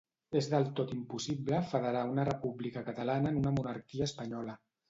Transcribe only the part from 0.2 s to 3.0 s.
És del tot impossible federar una república